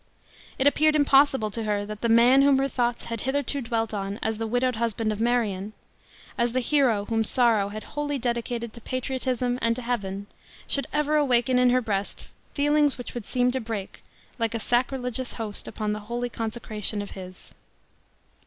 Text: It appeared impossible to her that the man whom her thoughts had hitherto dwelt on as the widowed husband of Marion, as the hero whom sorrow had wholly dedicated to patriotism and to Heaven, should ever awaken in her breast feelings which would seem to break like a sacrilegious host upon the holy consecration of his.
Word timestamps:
It 0.57 0.65
appeared 0.65 0.95
impossible 0.95 1.51
to 1.51 1.61
her 1.65 1.85
that 1.85 2.01
the 2.01 2.09
man 2.09 2.41
whom 2.41 2.57
her 2.57 2.67
thoughts 2.67 3.03
had 3.03 3.21
hitherto 3.21 3.61
dwelt 3.61 3.93
on 3.93 4.17
as 4.23 4.39
the 4.39 4.47
widowed 4.47 4.77
husband 4.77 5.11
of 5.11 5.21
Marion, 5.21 5.73
as 6.39 6.53
the 6.53 6.59
hero 6.59 7.05
whom 7.05 7.23
sorrow 7.23 7.69
had 7.69 7.83
wholly 7.83 8.17
dedicated 8.17 8.73
to 8.73 8.81
patriotism 8.81 9.59
and 9.61 9.75
to 9.75 9.83
Heaven, 9.83 10.25
should 10.65 10.87
ever 10.91 11.17
awaken 11.17 11.59
in 11.59 11.69
her 11.69 11.81
breast 11.81 12.25
feelings 12.55 12.97
which 12.97 13.13
would 13.13 13.27
seem 13.27 13.51
to 13.51 13.59
break 13.61 14.03
like 14.39 14.55
a 14.55 14.59
sacrilegious 14.59 15.33
host 15.33 15.67
upon 15.67 15.93
the 15.93 15.99
holy 15.99 16.29
consecration 16.29 17.03
of 17.03 17.11
his. 17.11 17.53